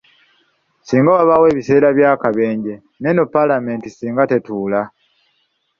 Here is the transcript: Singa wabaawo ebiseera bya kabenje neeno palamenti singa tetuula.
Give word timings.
Singa 0.81 1.09
wabaawo 1.17 1.45
ebiseera 1.51 1.89
bya 1.97 2.11
kabenje 2.21 2.73
neeno 3.01 3.23
palamenti 3.33 3.87
singa 3.89 4.23
tetuula. 4.31 4.81